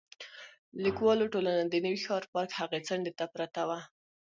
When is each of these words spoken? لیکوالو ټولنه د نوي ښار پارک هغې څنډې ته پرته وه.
لیکوالو 0.83 1.31
ټولنه 1.33 1.61
د 1.67 1.75
نوي 1.85 1.99
ښار 2.05 2.23
پارک 2.33 2.51
هغې 2.59 2.79
څنډې 2.87 3.11
ته 3.19 3.25
پرته 3.33 3.61
وه. 3.69 3.79